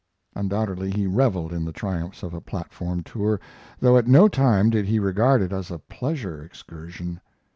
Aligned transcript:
Undoubtedly 0.35 0.89
he 0.89 1.05
reveled 1.05 1.53
in 1.53 1.63
the 1.63 1.71
triumphs 1.71 2.23
of 2.23 2.33
a 2.33 2.41
platform 2.41 3.03
tour, 3.03 3.39
though 3.79 3.97
at 3.97 4.07
no 4.07 4.27
time 4.27 4.71
did 4.71 4.87
he 4.87 4.97
regard 4.97 5.43
it 5.43 5.53
as 5.53 5.69
a 5.69 5.77
pleasure 5.77 6.41
excursion. 6.43 7.21